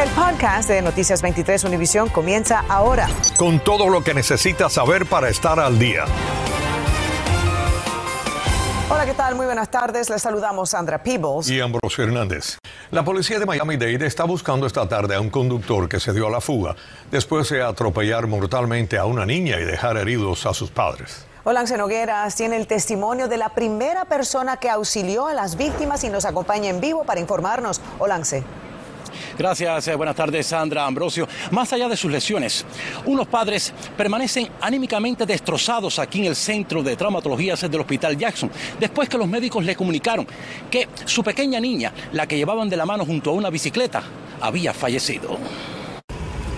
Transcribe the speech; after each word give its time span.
El 0.00 0.08
podcast 0.12 0.66
de 0.70 0.80
Noticias 0.80 1.20
23 1.20 1.62
Univisión 1.64 2.08
comienza 2.08 2.64
ahora. 2.70 3.06
Con 3.36 3.60
todo 3.60 3.90
lo 3.90 4.02
que 4.02 4.14
necesitas 4.14 4.72
saber 4.72 5.04
para 5.04 5.28
estar 5.28 5.60
al 5.60 5.78
día. 5.78 6.06
Hola, 8.88 9.04
¿qué 9.04 9.12
tal? 9.12 9.34
Muy 9.34 9.44
buenas 9.44 9.70
tardes. 9.70 10.08
Les 10.08 10.22
saludamos 10.22 10.70
Sandra 10.70 11.02
Peebles. 11.02 11.50
Y 11.50 11.60
Ambrosio 11.60 12.04
Hernández. 12.04 12.56
La 12.90 13.04
policía 13.04 13.38
de 13.38 13.44
Miami-Dade 13.44 14.06
está 14.06 14.24
buscando 14.24 14.66
esta 14.66 14.88
tarde 14.88 15.16
a 15.16 15.20
un 15.20 15.28
conductor 15.28 15.86
que 15.86 16.00
se 16.00 16.14
dio 16.14 16.28
a 16.28 16.30
la 16.30 16.40
fuga 16.40 16.74
después 17.10 17.50
de 17.50 17.62
atropellar 17.62 18.26
mortalmente 18.26 18.96
a 18.96 19.04
una 19.04 19.26
niña 19.26 19.60
y 19.60 19.64
dejar 19.64 19.98
heridos 19.98 20.46
a 20.46 20.54
sus 20.54 20.70
padres. 20.70 21.26
Olance 21.44 21.76
Nogueras 21.76 22.34
tiene 22.36 22.56
el 22.56 22.66
testimonio 22.66 23.28
de 23.28 23.36
la 23.36 23.50
primera 23.50 24.06
persona 24.06 24.56
que 24.56 24.70
auxilió 24.70 25.26
a 25.26 25.34
las 25.34 25.58
víctimas 25.58 26.02
y 26.04 26.08
nos 26.08 26.24
acompaña 26.24 26.70
en 26.70 26.80
vivo 26.80 27.04
para 27.04 27.20
informarnos. 27.20 27.82
Olance. 27.98 28.44
Gracias, 29.40 29.88
eh, 29.88 29.94
buenas 29.94 30.16
tardes 30.16 30.48
Sandra 30.48 30.84
Ambrosio. 30.84 31.26
Más 31.50 31.72
allá 31.72 31.88
de 31.88 31.96
sus 31.96 32.12
lesiones, 32.12 32.62
unos 33.06 33.26
padres 33.26 33.72
permanecen 33.96 34.46
anímicamente 34.60 35.24
destrozados 35.24 35.98
aquí 35.98 36.18
en 36.18 36.26
el 36.26 36.36
centro 36.36 36.82
de 36.82 36.94
traumatologías 36.94 37.62
del 37.62 37.80
Hospital 37.80 38.18
Jackson, 38.18 38.50
después 38.78 39.08
que 39.08 39.16
los 39.16 39.26
médicos 39.26 39.64
le 39.64 39.74
comunicaron 39.74 40.26
que 40.70 40.88
su 41.06 41.24
pequeña 41.24 41.58
niña, 41.58 41.90
la 42.12 42.26
que 42.26 42.36
llevaban 42.36 42.68
de 42.68 42.76
la 42.76 42.84
mano 42.84 43.06
junto 43.06 43.30
a 43.30 43.32
una 43.32 43.48
bicicleta, 43.48 44.02
había 44.42 44.74
fallecido. 44.74 45.38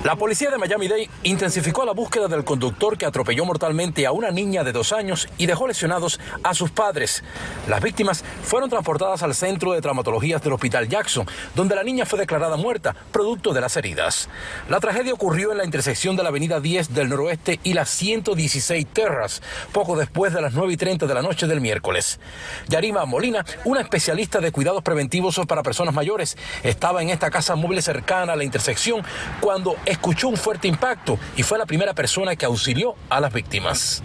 La 0.04 0.16
policía 0.16 0.50
de 0.50 0.58
Miami-Dade 0.58 1.08
intensificó 1.22 1.84
la 1.84 1.92
búsqueda 1.92 2.26
del 2.26 2.42
conductor 2.42 2.98
que 2.98 3.06
atropelló 3.06 3.44
mortalmente 3.44 4.04
a 4.04 4.10
una 4.10 4.32
niña 4.32 4.64
de 4.64 4.72
dos 4.72 4.92
años 4.92 5.28
y 5.38 5.46
dejó 5.46 5.68
lesionados 5.68 6.18
a 6.42 6.54
sus 6.54 6.72
padres. 6.72 7.22
Las 7.68 7.80
víctimas 7.80 8.24
fueron 8.42 8.68
transportadas 8.68 9.22
al 9.22 9.32
centro 9.32 9.70
de 9.72 9.80
traumatologías 9.80 10.42
del 10.42 10.54
Hospital 10.54 10.88
Jackson, 10.88 11.24
donde 11.54 11.76
la 11.76 11.84
niña 11.84 12.04
fue 12.04 12.18
declarada 12.18 12.56
muerta, 12.56 12.96
producto 13.12 13.52
de 13.52 13.60
las 13.60 13.76
heridas. 13.76 14.28
La 14.68 14.80
tragedia 14.80 15.14
ocurrió 15.14 15.52
en 15.52 15.58
la 15.58 15.64
intersección 15.64 16.16
de 16.16 16.24
la 16.24 16.30
avenida 16.30 16.58
10 16.58 16.94
del 16.94 17.08
noroeste 17.08 17.60
y 17.62 17.74
la 17.74 17.86
116 17.86 18.84
Terras, 18.92 19.40
poco 19.70 19.96
después 19.96 20.32
de 20.32 20.42
las 20.42 20.52
9 20.54 20.72
y 20.72 20.76
30 20.76 21.06
de 21.06 21.14
la 21.14 21.22
noche 21.22 21.46
del 21.46 21.60
miércoles. 21.60 22.18
Yarima 22.66 23.04
Molina, 23.04 23.46
una 23.64 23.82
especialista 23.82 24.40
de 24.40 24.50
cuidados 24.50 24.82
preventivos 24.82 25.40
para 25.46 25.62
personas 25.62 25.94
mayores, 25.94 26.36
estaba 26.64 27.02
en 27.02 27.10
esta 27.10 27.30
casa 27.30 27.54
móvil 27.54 27.80
cercana 27.80 28.32
a 28.32 28.36
la 28.36 28.42
intersección 28.42 29.04
cuando 29.40 29.76
escuchó 29.92 30.28
un 30.28 30.36
fuerte 30.36 30.68
impacto 30.68 31.18
y 31.36 31.42
fue 31.42 31.58
la 31.58 31.66
primera 31.66 31.94
persona 31.94 32.34
que 32.34 32.46
auxilió 32.46 32.94
a 33.08 33.20
las 33.20 33.32
víctimas. 33.32 34.02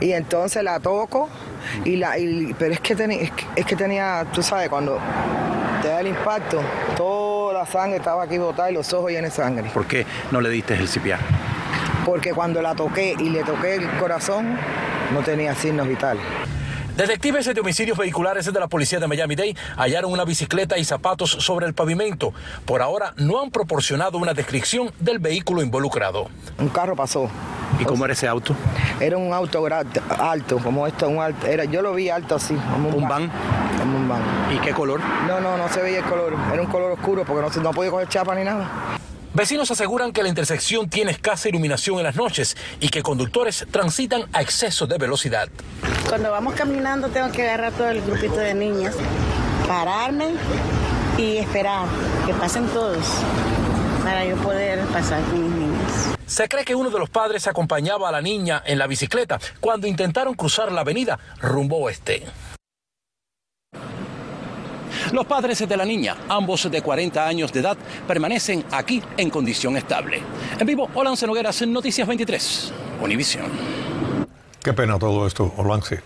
Y 0.00 0.12
entonces 0.12 0.62
la 0.62 0.80
toco, 0.80 1.28
y 1.84 1.96
la, 1.96 2.14
pero 2.58 2.72
es 2.74 2.80
que, 2.80 2.92
es, 3.56 3.66
que, 3.66 3.76
tenía, 3.76 4.26
tú 4.32 4.42
sabes, 4.42 4.68
cuando 4.68 4.98
te 5.82 5.88
da 5.88 6.00
el 6.00 6.08
impacto, 6.08 6.60
toda 6.96 7.54
la 7.54 7.66
sangre 7.66 7.96
estaba 7.96 8.24
aquí 8.24 8.38
botada 8.38 8.70
y 8.70 8.74
los 8.74 8.92
ojos 8.92 9.10
llenos 9.10 9.30
de 9.30 9.36
sangre. 9.36 9.70
¿Por 9.70 9.86
qué 9.86 10.06
no 10.30 10.40
le 10.40 10.50
diste 10.50 10.74
el 10.74 10.88
CPR? 10.88 11.18
Porque 12.04 12.32
cuando 12.32 12.60
la 12.62 12.74
toqué 12.74 13.14
y 13.18 13.30
le 13.30 13.42
toqué 13.42 13.76
el 13.76 13.88
corazón, 13.98 14.58
no 15.12 15.20
tenía 15.22 15.54
signos 15.54 15.88
vitales. 15.88 16.22
Detectives 17.00 17.46
de 17.46 17.58
homicidios 17.58 17.96
vehiculares 17.96 18.44
de 18.44 18.60
la 18.60 18.68
policía 18.68 19.00
de 19.00 19.06
Miami-Dade 19.06 19.56
hallaron 19.78 20.12
una 20.12 20.26
bicicleta 20.26 20.76
y 20.76 20.84
zapatos 20.84 21.30
sobre 21.30 21.64
el 21.66 21.72
pavimento. 21.72 22.34
Por 22.66 22.82
ahora 22.82 23.14
no 23.16 23.40
han 23.40 23.50
proporcionado 23.50 24.18
una 24.18 24.34
descripción 24.34 24.92
del 25.00 25.18
vehículo 25.18 25.62
involucrado. 25.62 26.28
Un 26.58 26.68
carro 26.68 26.94
pasó. 26.94 27.30
¿Y 27.78 27.86
cómo 27.86 28.04
era 28.04 28.12
ese 28.12 28.28
auto? 28.28 28.54
Era 29.00 29.16
un 29.16 29.32
auto 29.32 29.66
alto, 30.18 30.58
como 30.58 30.86
esto, 30.86 31.08
un 31.08 31.20
alto, 31.20 31.46
era, 31.46 31.64
yo 31.64 31.80
lo 31.80 31.94
vi 31.94 32.10
alto 32.10 32.34
así. 32.34 32.54
Como 32.70 32.90
un, 32.90 33.08
van. 33.08 33.32
Como 33.78 33.96
un 33.96 34.06
van. 34.06 34.20
¿Y 34.54 34.58
qué 34.58 34.74
color? 34.74 35.00
No, 35.26 35.40
no, 35.40 35.56
no 35.56 35.70
se 35.70 35.80
veía 35.80 36.00
el 36.00 36.04
color. 36.04 36.36
Era 36.52 36.60
un 36.60 36.68
color 36.68 36.92
oscuro 36.92 37.24
porque 37.24 37.40
no, 37.40 37.62
no 37.62 37.70
podía 37.70 37.90
coger 37.92 38.08
chapa 38.08 38.34
ni 38.34 38.44
nada. 38.44 38.99
Vecinos 39.32 39.70
aseguran 39.70 40.12
que 40.12 40.24
la 40.24 40.28
intersección 40.28 40.90
tiene 40.90 41.12
escasa 41.12 41.48
iluminación 41.48 41.98
en 41.98 42.04
las 42.04 42.16
noches 42.16 42.56
y 42.80 42.88
que 42.88 43.00
conductores 43.00 43.64
transitan 43.70 44.24
a 44.32 44.42
exceso 44.42 44.88
de 44.88 44.98
velocidad. 44.98 45.48
Cuando 46.08 46.32
vamos 46.32 46.54
caminando 46.54 47.08
tengo 47.10 47.30
que 47.30 47.42
agarrar 47.42 47.72
todo 47.72 47.90
el 47.90 48.02
grupito 48.02 48.36
de 48.36 48.54
niñas, 48.54 48.96
pararme 49.68 50.30
y 51.16 51.36
esperar 51.36 51.86
que 52.26 52.34
pasen 52.34 52.66
todos 52.70 53.04
para 54.02 54.24
yo 54.24 54.34
poder 54.36 54.80
pasar 54.86 55.22
con 55.22 55.42
mis 55.44 55.52
niñas. 55.52 55.92
Se 56.26 56.48
cree 56.48 56.64
que 56.64 56.74
uno 56.74 56.90
de 56.90 56.98
los 56.98 57.08
padres 57.08 57.46
acompañaba 57.46 58.08
a 58.08 58.12
la 58.12 58.20
niña 58.20 58.62
en 58.66 58.78
la 58.78 58.88
bicicleta 58.88 59.38
cuando 59.60 59.86
intentaron 59.86 60.34
cruzar 60.34 60.72
la 60.72 60.80
avenida 60.80 61.20
rumbo 61.40 61.76
oeste. 61.78 62.26
Los 65.12 65.26
padres 65.26 65.66
de 65.68 65.76
la 65.76 65.84
niña, 65.84 66.16
ambos 66.28 66.70
de 66.70 66.82
40 66.82 67.26
años 67.26 67.52
de 67.52 67.60
edad, 67.60 67.76
permanecen 68.06 68.64
aquí 68.70 69.02
en 69.16 69.30
condición 69.30 69.76
estable. 69.76 70.22
En 70.58 70.66
vivo, 70.66 70.88
Olance 70.94 71.26
Nogueras, 71.26 71.66
Noticias 71.66 72.06
23, 72.06 72.72
Univisión. 73.02 73.46
Qué 74.62 74.72
pena 74.72 74.98
todo 74.98 75.26
esto, 75.26 75.52
Olance. 75.56 76.02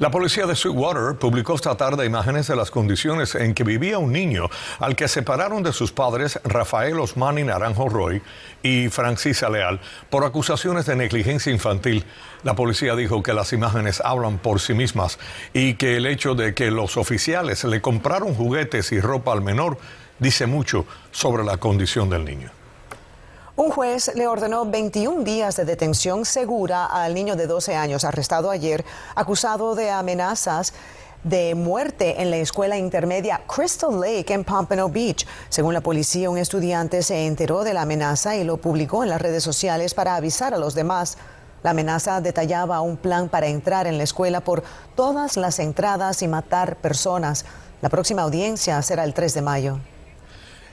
La 0.00 0.10
policía 0.10 0.44
de 0.46 0.56
Sweetwater 0.56 1.16
publicó 1.16 1.54
esta 1.54 1.76
tarde 1.76 2.04
imágenes 2.04 2.48
de 2.48 2.56
las 2.56 2.72
condiciones 2.72 3.36
en 3.36 3.54
que 3.54 3.62
vivía 3.62 3.98
un 3.98 4.10
niño 4.10 4.50
al 4.80 4.96
que 4.96 5.06
separaron 5.06 5.62
de 5.62 5.72
sus 5.72 5.92
padres 5.92 6.40
Rafael 6.42 6.98
Osmani 6.98 7.44
Naranjo 7.44 7.88
Roy 7.88 8.20
y 8.60 8.88
Francisa 8.88 9.48
Leal 9.48 9.80
por 10.10 10.24
acusaciones 10.24 10.86
de 10.86 10.96
negligencia 10.96 11.52
infantil. 11.52 12.04
La 12.42 12.54
policía 12.54 12.96
dijo 12.96 13.22
que 13.22 13.34
las 13.34 13.52
imágenes 13.52 14.02
hablan 14.04 14.38
por 14.38 14.58
sí 14.60 14.74
mismas 14.74 15.20
y 15.52 15.74
que 15.74 15.96
el 15.96 16.06
hecho 16.06 16.34
de 16.34 16.54
que 16.54 16.72
los 16.72 16.96
oficiales 16.96 17.62
le 17.62 17.80
compraron 17.80 18.34
juguetes 18.34 18.90
y 18.90 18.98
ropa 18.98 19.32
al 19.32 19.42
menor 19.42 19.78
dice 20.18 20.46
mucho 20.46 20.86
sobre 21.12 21.44
la 21.44 21.58
condición 21.58 22.10
del 22.10 22.24
niño. 22.24 22.63
Un 23.56 23.70
juez 23.70 24.10
le 24.16 24.26
ordenó 24.26 24.64
21 24.64 25.22
días 25.22 25.54
de 25.54 25.64
detención 25.64 26.24
segura 26.24 26.86
al 26.86 27.14
niño 27.14 27.36
de 27.36 27.46
12 27.46 27.76
años 27.76 28.02
arrestado 28.02 28.50
ayer, 28.50 28.84
acusado 29.14 29.76
de 29.76 29.92
amenazas 29.92 30.72
de 31.22 31.54
muerte 31.54 32.20
en 32.20 32.32
la 32.32 32.38
escuela 32.38 32.76
intermedia 32.76 33.42
Crystal 33.46 34.00
Lake 34.00 34.34
en 34.34 34.42
Pompano 34.42 34.88
Beach. 34.88 35.24
Según 35.50 35.72
la 35.72 35.82
policía, 35.82 36.30
un 36.30 36.38
estudiante 36.38 37.04
se 37.04 37.26
enteró 37.26 37.62
de 37.62 37.74
la 37.74 37.82
amenaza 37.82 38.34
y 38.34 38.42
lo 38.42 38.56
publicó 38.56 39.04
en 39.04 39.10
las 39.10 39.22
redes 39.22 39.44
sociales 39.44 39.94
para 39.94 40.16
avisar 40.16 40.52
a 40.52 40.58
los 40.58 40.74
demás. 40.74 41.16
La 41.62 41.70
amenaza 41.70 42.20
detallaba 42.20 42.80
un 42.80 42.96
plan 42.96 43.28
para 43.28 43.46
entrar 43.46 43.86
en 43.86 43.98
la 43.98 44.02
escuela 44.02 44.40
por 44.40 44.64
todas 44.96 45.36
las 45.36 45.60
entradas 45.60 46.22
y 46.22 46.26
matar 46.26 46.74
personas. 46.74 47.44
La 47.82 47.88
próxima 47.88 48.22
audiencia 48.22 48.82
será 48.82 49.04
el 49.04 49.14
3 49.14 49.32
de 49.32 49.42
mayo. 49.42 49.78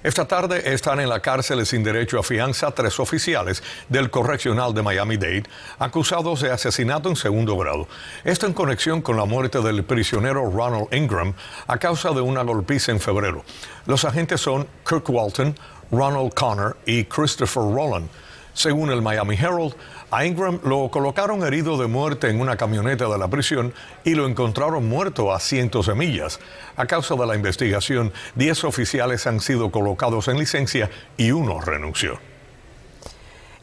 Esta 0.03 0.27
tarde 0.27 0.73
están 0.73 0.99
en 0.99 1.09
la 1.09 1.19
cárcel 1.19 1.63
sin 1.63 1.83
derecho 1.83 2.17
a 2.17 2.23
fianza 2.23 2.71
tres 2.71 2.99
oficiales 2.99 3.61
del 3.87 4.09
correccional 4.09 4.73
de 4.73 4.81
Miami-Dade 4.81 5.43
acusados 5.77 6.41
de 6.41 6.51
asesinato 6.51 7.07
en 7.07 7.15
segundo 7.15 7.55
grado. 7.55 7.87
Esto 8.23 8.47
en 8.47 8.53
conexión 8.53 9.03
con 9.03 9.15
la 9.15 9.25
muerte 9.25 9.61
del 9.61 9.83
prisionero 9.83 10.49
Ronald 10.49 10.91
Ingram 10.91 11.35
a 11.67 11.77
causa 11.77 12.09
de 12.13 12.21
una 12.21 12.41
golpiza 12.41 12.91
en 12.91 12.99
febrero. 12.99 13.45
Los 13.85 14.03
agentes 14.03 14.41
son 14.41 14.67
Kirk 14.89 15.07
Walton, 15.07 15.55
Ronald 15.91 16.33
Connor 16.33 16.77
y 16.87 17.03
Christopher 17.03 17.61
Rowland. 17.61 18.09
Según 18.53 18.89
el 18.89 19.03
Miami 19.03 19.35
Herald, 19.35 19.75
a 20.11 20.25
Ingram 20.25 20.59
lo 20.63 20.89
colocaron 20.89 21.43
herido 21.43 21.77
de 21.77 21.87
muerte 21.87 22.29
en 22.29 22.41
una 22.41 22.57
camioneta 22.57 23.07
de 23.07 23.17
la 23.17 23.29
prisión 23.29 23.73
y 24.03 24.13
lo 24.13 24.27
encontraron 24.27 24.87
muerto 24.87 25.33
a 25.33 25.39
cientos 25.39 25.87
de 25.87 25.95
millas. 25.95 26.39
A 26.75 26.85
causa 26.85 27.15
de 27.15 27.25
la 27.25 27.35
investigación, 27.35 28.11
10 28.35 28.65
oficiales 28.65 29.25
han 29.25 29.39
sido 29.39 29.71
colocados 29.71 30.27
en 30.27 30.37
licencia 30.37 30.89
y 31.15 31.31
uno 31.31 31.61
renunció. 31.61 32.30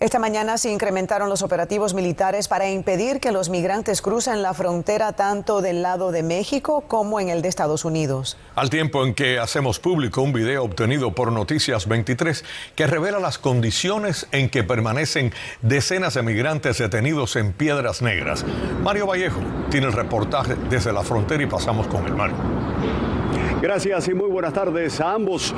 Esta 0.01 0.21
mañana 0.21 0.59
se 0.59 0.71
incrementaron 0.71 1.29
los 1.29 1.43
operativos 1.43 1.93
militares 1.93 2.47
para 2.47 2.71
impedir 2.71 3.19
que 3.19 3.33
los 3.33 3.49
migrantes 3.49 4.01
crucen 4.01 4.43
la 4.43 4.55
frontera 4.55 5.13
tanto 5.15 5.61
del 5.61 5.83
lado 5.83 6.13
de 6.13 6.23
México 6.23 6.85
como 6.87 7.19
en 7.19 7.29
el 7.29 7.43
de 7.43 7.49
Estados 7.49 7.85
Unidos. 7.85 8.37
Al 8.55 8.71
tiempo 8.71 9.05
en 9.05 9.13
que 9.13 9.41
hacemos 9.41 9.81
público 9.81 10.23
un 10.23 10.33
video 10.33 10.63
obtenido 10.63 11.17
por 11.17 11.33
Noticias 11.33 11.89
23 11.89 12.45
que 12.77 12.87
revela 12.87 13.19
las 13.19 13.39
condiciones 13.39 14.29
en 14.31 14.51
que 14.51 14.63
permanecen 14.63 15.33
decenas 15.63 16.15
de 16.15 16.23
migrantes 16.23 16.79
detenidos 16.79 17.35
en 17.35 17.53
Piedras 17.53 18.01
Negras. 18.01 18.45
Mario 18.85 19.09
Vallejo 19.09 19.41
tiene 19.69 19.89
el 19.89 19.93
reportaje 19.93 20.55
desde 20.71 20.93
la 20.93 21.03
frontera 21.03 21.43
y 21.43 21.47
pasamos 21.47 21.89
con 21.89 22.07
el 22.07 22.15
Mario. 22.15 22.37
Gracias 23.61 24.07
y 24.07 24.15
muy 24.15 24.31
buenas 24.31 24.53
tardes 24.53 25.01
a 25.01 25.15
ambos. 25.15 25.53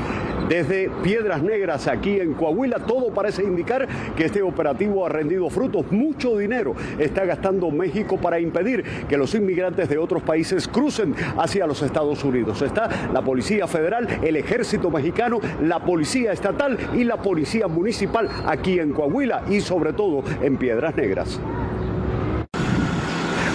Desde 0.51 0.91
Piedras 1.05 1.45
Negras, 1.45 1.87
aquí 1.87 2.19
en 2.19 2.35
Coahuila, 2.35 2.81
todo 2.81 3.15
parece 3.15 3.45
indicar 3.45 3.87
que 4.17 4.25
este 4.25 4.43
operativo 4.43 5.07
ha 5.07 5.09
rendido 5.09 5.49
frutos. 5.49 5.93
Mucho 5.93 6.37
dinero 6.37 6.75
está 6.99 7.25
gastando 7.25 7.71
México 7.71 8.17
para 8.17 8.41
impedir 8.41 8.83
que 9.09 9.17
los 9.17 9.33
inmigrantes 9.37 9.89
de 9.89 9.97
otros 9.97 10.25
países 10.25 10.67
crucen 10.67 11.15
hacia 11.39 11.69
los 11.69 11.83
Estados 11.83 12.25
Unidos. 12.25 12.63
Está 12.63 12.89
la 13.13 13.23
Policía 13.23 13.69
Federal, 13.69 14.09
el 14.25 14.35
Ejército 14.35 14.91
Mexicano, 14.91 15.39
la 15.63 15.85
Policía 15.85 16.33
Estatal 16.33 16.77
y 16.95 17.05
la 17.05 17.23
Policía 17.23 17.69
Municipal 17.69 18.29
aquí 18.45 18.81
en 18.81 18.93
Coahuila 18.93 19.45
y 19.49 19.61
sobre 19.61 19.93
todo 19.93 20.25
en 20.43 20.57
Piedras 20.57 20.97
Negras. 20.97 21.41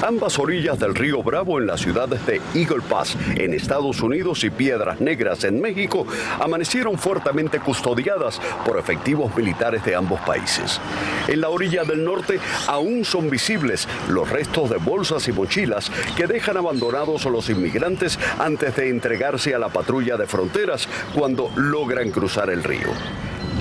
Ambas 0.05 0.37
orillas 0.37 0.77
del 0.77 0.93
río 0.93 1.23
Bravo 1.23 1.59
en 1.59 1.65
las 1.65 1.81
ciudades 1.81 2.23
de 2.27 2.39
Eagle 2.53 2.83
Pass 2.87 3.17
en 3.37 3.55
Estados 3.55 4.01
Unidos 4.01 4.43
y 4.43 4.51
Piedras 4.51 5.01
Negras 5.01 5.43
en 5.45 5.59
México 5.59 6.05
amanecieron 6.39 6.99
fuertemente 6.99 7.59
custodiadas 7.59 8.39
por 8.63 8.77
efectivos 8.77 9.35
militares 9.35 9.83
de 9.83 9.95
ambos 9.95 10.19
países. 10.19 10.79
En 11.27 11.41
la 11.41 11.49
orilla 11.49 11.85
del 11.85 12.03
norte 12.03 12.39
aún 12.67 13.03
son 13.03 13.31
visibles 13.31 13.87
los 14.07 14.29
restos 14.29 14.69
de 14.69 14.77
bolsas 14.77 15.27
y 15.27 15.31
mochilas 15.31 15.91
que 16.15 16.27
dejan 16.27 16.57
abandonados 16.57 17.25
a 17.25 17.29
los 17.29 17.49
inmigrantes 17.49 18.19
antes 18.37 18.75
de 18.75 18.89
entregarse 18.89 19.55
a 19.55 19.59
la 19.59 19.69
patrulla 19.69 20.17
de 20.17 20.27
fronteras 20.27 20.87
cuando 21.15 21.49
logran 21.55 22.11
cruzar 22.11 22.51
el 22.51 22.63
río. 22.63 22.89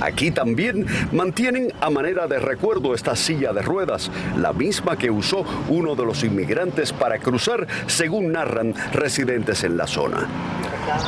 Aquí 0.01 0.31
también 0.31 0.85
mantienen 1.11 1.73
a 1.81 1.89
manera 1.89 2.27
de 2.27 2.39
recuerdo 2.39 2.93
esta 2.93 3.15
silla 3.15 3.53
de 3.53 3.61
ruedas, 3.61 4.11
la 4.37 4.53
misma 4.53 4.97
que 4.97 5.09
usó 5.09 5.45
uno 5.69 5.95
de 5.95 6.05
los 6.05 6.23
inmigrantes 6.23 6.91
para 6.91 7.19
cruzar, 7.19 7.67
según 7.87 8.31
narran 8.31 8.73
residentes 8.93 9.63
en 9.63 9.77
la 9.77 9.87
zona. 9.87 10.27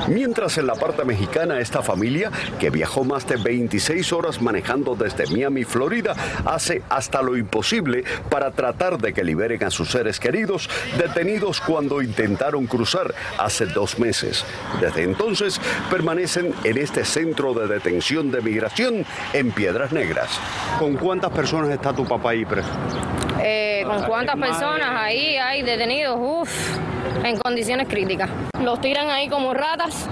Mientras 0.08 0.58
en 0.58 0.68
la 0.68 0.76
parte 0.76 1.04
mexicana 1.06 1.60
esta 1.60 1.82
familia, 1.82 2.32
que 2.60 2.70
viajó 2.70 3.04
más 3.04 3.28
de 3.28 3.38
26 3.38 4.14
horas 4.14 4.42
manejando 4.42 4.96
desde 4.96 5.28
Miami, 5.28 5.64
Florida, 5.64 6.16
hace 6.46 6.82
hasta 6.90 7.22
lo 7.22 7.38
imposible 7.38 8.04
para 8.30 8.52
tratar 8.52 8.98
de 8.98 9.14
que 9.14 9.24
liberen 9.24 9.64
a 9.64 9.72
sus 9.72 9.92
seres 9.92 10.20
queridos 10.20 10.70
detenidos 10.98 11.62
cuando 11.62 12.02
intentaron 12.02 12.68
cruzar 12.68 13.14
hace 13.38 13.66
dos 13.66 14.00
meses. 14.00 14.46
Desde 14.82 15.04
entonces 15.04 15.60
permanecen 15.90 16.54
en 16.64 16.78
este 16.78 17.06
centro 17.06 17.54
de 17.54 17.68
detención 17.68 18.32
de 18.32 18.42
migración 18.42 19.06
en 19.34 19.52
Piedras 19.52 19.92
Negras. 19.92 20.40
¿Con 20.80 20.96
cuántas 20.96 21.32
personas 21.32 21.70
está 21.72 21.94
tu 21.94 22.06
papá 22.06 22.32
ahí 22.32 22.46
preso? 22.46 22.70
Eh, 23.42 23.84
¿Con 23.86 24.04
cuántas 24.04 24.36
personas 24.36 24.90
ahí 24.94 25.38
hay 25.38 25.62
detenidos? 25.62 26.18
En 27.28 27.38
condiciones 27.38 27.88
críticas. 27.88 28.30
Los 28.62 28.82
tiran 28.82 29.10
ahí 29.10 29.30
como 29.30 29.54
ratas, 29.54 30.08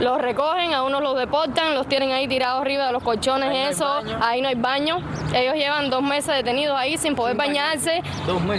los 0.00 0.20
recogen, 0.20 0.72
a 0.74 0.82
unos 0.82 1.02
los 1.02 1.18
deportan, 1.18 1.74
los 1.74 1.86
tienen 1.86 2.12
ahí 2.12 2.26
tirados 2.28 2.62
arriba 2.62 2.86
de 2.86 2.92
los 2.92 3.02
colchones, 3.02 3.72
eso, 3.72 4.02
ahí 4.20 4.40
no 4.40 4.48
hay 4.48 4.54
baño. 4.54 4.98
Ellos 5.34 5.54
llevan 5.54 5.90
dos 5.90 6.02
meses 6.02 6.34
detenidos 6.34 6.76
ahí 6.78 6.96
sin 6.96 7.14
poder 7.14 7.36
bañarse, 7.36 8.02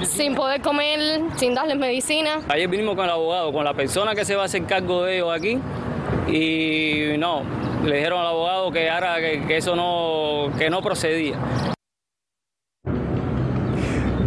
sin 0.04 0.36
poder 0.36 0.62
comer, 0.62 1.22
sin 1.38 1.56
darles 1.56 1.78
medicina. 1.78 2.42
Ayer 2.50 2.68
vinimos 2.68 2.96
con 2.96 3.06
el 3.06 3.12
abogado, 3.12 3.52
con 3.52 3.66
la 3.66 3.74
persona 3.74 4.13
que 4.16 4.25
se 4.25 4.36
va 4.36 4.44
a 4.44 4.46
hacer 4.46 4.66
cargo 4.66 5.04
de 5.04 5.16
ellos 5.16 5.34
aquí 5.34 5.60
y 6.28 7.18
no, 7.18 7.44
le 7.84 7.96
dijeron 7.98 8.22
al 8.22 8.28
abogado 8.28 8.72
que 8.72 8.90
ahora 8.90 9.19
que, 9.19 9.46
que 9.48 9.58
eso 9.58 9.75
no, 9.75 10.52
que 10.58 10.69
no 10.69 10.81
procedía. 10.81 11.36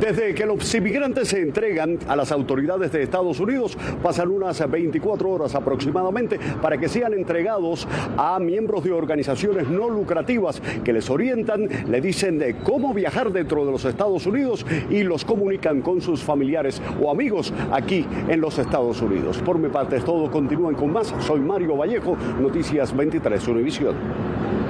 Desde 0.05 0.35
que 0.35 0.45
los 0.45 0.75
inmigrantes 0.75 1.29
se 1.29 1.41
entregan 1.41 1.99
a 2.07 2.15
las 2.15 2.31
autoridades 2.31 2.93
de 2.93 3.05
Estados 3.05 3.41
Unidos, 3.41 3.75
pasan 4.03 4.29
unas 4.29 4.71
24 4.71 5.31
horas 5.31 5.55
aproximadamente 5.55 6.39
para 6.61 6.77
que 6.77 6.91
sean 6.91 7.15
entregados 7.15 7.89
a 8.19 8.39
miembros 8.39 8.85
de 8.85 8.93
organizaciones 8.93 9.67
no 9.67 9.89
lucrativas 9.89 10.61
que 10.85 10.93
les 10.93 11.09
orientan, 11.09 11.71
le 11.89 12.03
dicen 12.03 12.39
de 12.39 12.57
cómo 12.57 12.93
viajar 12.93 13.33
dentro 13.33 13.65
de 13.65 13.73
los 13.73 13.87
Estados 13.87 14.27
Unidos 14.27 14.67
y 14.91 15.05
los 15.05 15.25
comunican 15.25 15.81
con 15.81 16.03
sus 16.03 16.23
familiares 16.23 16.83
o 17.01 17.11
amigos 17.11 17.55
aquí 17.73 18.05
en 18.29 18.43
los 18.43 18.59
Estados 18.59 19.01
Unidos. 19.01 19.39
Por 19.39 19.59
mi 19.59 19.71
parte 19.71 19.97
es 19.97 20.05
todo, 20.05 20.31
continúen 20.31 20.75
con 20.75 20.93
más. 20.93 21.15
Soy 21.21 21.41
Mario 21.41 21.79
Vallejo, 21.79 22.15
Noticias 22.43 22.95
23 22.95 23.49
Univisión. 23.49 24.64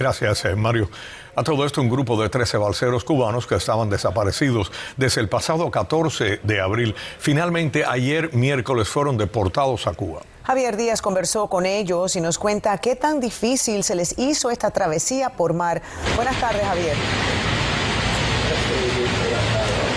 Gracias, 0.00 0.46
eh, 0.46 0.56
Mario. 0.56 0.88
A 1.36 1.44
todo 1.44 1.66
esto, 1.66 1.82
un 1.82 1.90
grupo 1.90 2.20
de 2.22 2.30
13 2.30 2.56
balseros 2.56 3.04
cubanos 3.04 3.46
que 3.46 3.56
estaban 3.56 3.90
desaparecidos 3.90 4.72
desde 4.96 5.20
el 5.20 5.28
pasado 5.28 5.70
14 5.70 6.40
de 6.42 6.58
abril, 6.58 6.94
finalmente 7.18 7.84
ayer 7.84 8.32
miércoles 8.32 8.88
fueron 8.88 9.18
deportados 9.18 9.86
a 9.86 9.92
Cuba. 9.92 10.22
Javier 10.44 10.78
Díaz 10.78 11.02
conversó 11.02 11.48
con 11.48 11.66
ellos 11.66 12.16
y 12.16 12.22
nos 12.22 12.38
cuenta 12.38 12.78
qué 12.78 12.96
tan 12.96 13.20
difícil 13.20 13.84
se 13.84 13.94
les 13.94 14.18
hizo 14.18 14.50
esta 14.50 14.70
travesía 14.70 15.28
por 15.36 15.52
mar. 15.52 15.82
Buenas 16.16 16.40
tardes, 16.40 16.62
Javier. 16.62 16.96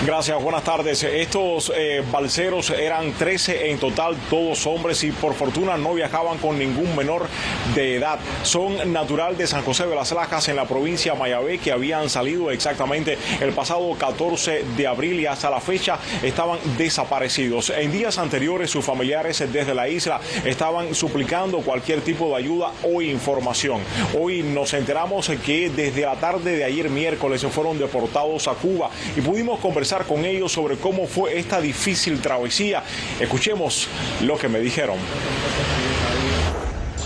Gracias, 0.05 0.43
buenas 0.43 0.65
tardes. 0.65 1.01
Estos 1.03 1.71
eh, 1.73 2.03
balseros 2.11 2.71
eran 2.71 3.13
13 3.13 3.69
en 3.69 3.79
total, 3.79 4.17
todos 4.29 4.67
hombres 4.67 5.01
y 5.05 5.13
por 5.13 5.33
fortuna 5.33 5.77
no 5.77 5.93
viajaban 5.93 6.39
con 6.39 6.59
ningún 6.59 6.93
menor 6.97 7.27
de 7.73 7.95
edad. 7.95 8.19
Son 8.41 8.91
natural 8.91 9.37
de 9.37 9.47
San 9.47 9.63
José 9.63 9.85
de 9.85 9.95
las 9.95 10.11
Lajas 10.11 10.49
en 10.49 10.57
la 10.57 10.65
provincia 10.65 11.13
de 11.13 11.19
Mayabé 11.19 11.57
que 11.57 11.71
habían 11.71 12.09
salido 12.09 12.51
exactamente 12.51 13.17
el 13.39 13.53
pasado 13.53 13.95
14 13.97 14.65
de 14.75 14.87
abril 14.87 15.21
y 15.21 15.25
hasta 15.25 15.49
la 15.49 15.61
fecha 15.61 15.97
estaban 16.21 16.59
desaparecidos. 16.77 17.69
En 17.69 17.93
días 17.93 18.17
anteriores 18.17 18.71
sus 18.71 18.83
familiares 18.83 19.39
desde 19.53 19.73
la 19.73 19.87
isla 19.87 20.19
estaban 20.43 20.93
suplicando 20.95 21.59
cualquier 21.59 22.01
tipo 22.01 22.27
de 22.27 22.35
ayuda 22.35 22.73
o 22.83 23.01
información. 23.01 23.79
Hoy 24.19 24.43
nos 24.43 24.73
enteramos 24.73 25.31
que 25.45 25.69
desde 25.69 26.01
la 26.01 26.15
tarde 26.15 26.57
de 26.57 26.65
ayer 26.65 26.89
miércoles 26.89 27.39
se 27.39 27.47
fueron 27.47 27.79
deportados 27.79 28.49
a 28.49 28.53
Cuba 28.55 28.89
y 29.15 29.21
pudimos 29.21 29.61
conversar 29.61 29.92
con 30.01 30.25
ellos 30.25 30.51
sobre 30.51 30.77
cómo 30.77 31.07
fue 31.07 31.37
esta 31.37 31.61
difícil 31.61 32.21
travesía. 32.21 32.83
Escuchemos 33.19 33.87
lo 34.21 34.37
que 34.37 34.49
me 34.49 34.59
dijeron. 34.59 34.97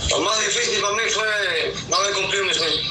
Lo 0.09 0.21
más 0.21 0.39
difícil 0.39 0.81
para 0.81 0.93
mí 0.93 1.03
fue 1.09 1.27
no 1.89 1.95
haber 1.97 2.13
cumplido 2.13 2.45
mi 2.45 2.53
sueño. 2.53 2.81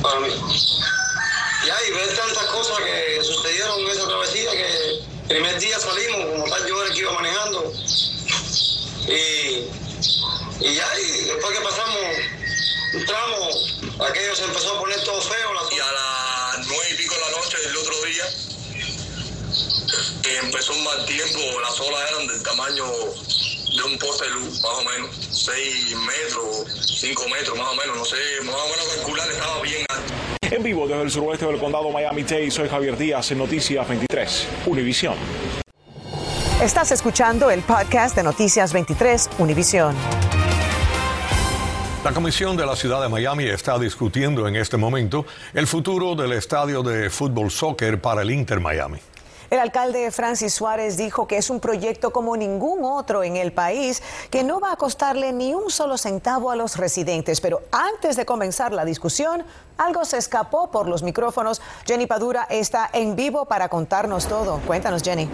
Para 0.00 0.20
mí. 0.20 0.28
Y 0.28 1.70
ahí 1.70 1.90
ver 1.92 2.16
tantas 2.16 2.44
cosas 2.46 2.78
que 2.78 3.24
sucedieron 3.24 3.80
en 3.80 3.88
esa 3.88 4.06
travesía 4.06 4.50
que 4.52 4.64
el 4.64 5.06
primer 5.26 5.58
día 5.58 5.78
salimos, 5.78 6.24
como 6.26 6.44
tal 6.44 6.66
yo 6.68 6.84
el 6.84 6.92
que 6.92 6.98
iba 7.00 7.12
manejando. 7.12 7.72
Y, 9.08 9.64
y 10.60 10.74
después 11.26 11.58
que 11.58 11.64
pasamos 11.64 11.96
un 12.94 13.06
tramo, 13.06 14.06
aquello 14.08 14.36
se 14.36 14.44
empezó 14.44 14.76
a 14.76 14.80
poner 14.80 15.02
todo 15.04 15.20
feo. 15.20 15.48
Que 20.28 20.46
empezó 20.46 20.72
un 20.72 20.84
mal 20.84 21.04
tiempo, 21.06 21.38
las 21.60 21.80
olas 21.80 22.00
eran 22.10 22.26
del 22.26 22.42
tamaño 22.42 22.84
de 22.84 23.82
un 23.82 23.98
poste 23.98 24.24
de 24.24 24.30
luz, 24.32 24.60
más 24.62 24.72
o 24.72 24.84
menos, 24.84 25.10
6 25.30 25.96
metros, 25.96 26.98
5 27.00 27.22
metros, 27.28 27.58
más 27.58 27.68
o 27.68 27.76
menos, 27.76 27.96
no 27.96 28.04
sé, 28.04 28.16
más 28.44 28.54
o 28.54 28.68
menos 28.68 28.88
calcular, 28.96 29.30
estaba 29.30 29.62
bien 29.62 29.86
alto. 29.88 30.12
En 30.42 30.62
vivo 30.62 30.86
desde 30.86 31.02
el 31.02 31.10
suroeste 31.10 31.46
del 31.46 31.58
condado 31.58 31.90
Miami-Dade, 31.90 32.50
soy 32.50 32.68
Javier 32.68 32.96
Díaz 32.96 33.30
en 33.30 33.38
Noticias 33.38 33.88
23, 33.88 34.48
Univisión. 34.66 35.14
Estás 36.62 36.90
escuchando 36.92 37.50
el 37.50 37.62
podcast 37.62 38.16
de 38.16 38.22
Noticias 38.22 38.72
23, 38.72 39.30
Univisión. 39.38 39.94
La 42.04 42.12
Comisión 42.12 42.56
de 42.56 42.66
la 42.66 42.76
Ciudad 42.76 43.00
de 43.02 43.08
Miami 43.08 43.44
está 43.44 43.78
discutiendo 43.78 44.46
en 44.46 44.56
este 44.56 44.76
momento 44.76 45.26
el 45.54 45.66
futuro 45.66 46.14
del 46.14 46.32
estadio 46.32 46.82
de 46.82 47.10
fútbol 47.10 47.50
soccer 47.50 48.00
para 48.00 48.22
el 48.22 48.30
Inter 48.30 48.60
Miami. 48.60 48.98
El 49.50 49.60
alcalde 49.60 50.10
Francis 50.10 50.52
Suárez 50.52 50.98
dijo 50.98 51.26
que 51.26 51.38
es 51.38 51.48
un 51.48 51.58
proyecto 51.58 52.10
como 52.10 52.36
ningún 52.36 52.84
otro 52.84 53.22
en 53.22 53.36
el 53.36 53.52
país, 53.52 54.02
que 54.30 54.44
no 54.44 54.60
va 54.60 54.72
a 54.72 54.76
costarle 54.76 55.32
ni 55.32 55.54
un 55.54 55.70
solo 55.70 55.96
centavo 55.96 56.50
a 56.50 56.56
los 56.56 56.76
residentes. 56.76 57.40
Pero 57.40 57.62
antes 57.72 58.16
de 58.16 58.26
comenzar 58.26 58.72
la 58.72 58.84
discusión, 58.84 59.42
algo 59.78 60.04
se 60.04 60.18
escapó 60.18 60.70
por 60.70 60.86
los 60.86 61.02
micrófonos. 61.02 61.62
Jenny 61.86 62.06
Padura 62.06 62.46
está 62.50 62.90
en 62.92 63.16
vivo 63.16 63.46
para 63.46 63.70
contarnos 63.70 64.26
todo. 64.26 64.60
Cuéntanos, 64.66 65.02
Jenny. 65.02 65.28